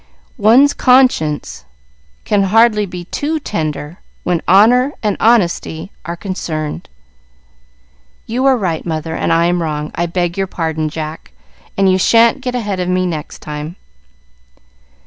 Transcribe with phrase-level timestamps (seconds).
[0.39, 1.63] One's conscience
[2.25, 6.89] can hardly be too tender when honor and honesty are concerned."
[8.25, 9.91] "You are right, mother, and I am wrong.
[9.93, 11.33] I beg your pardon, Jack,
[11.77, 13.75] and you sha'n't get ahead of me next time."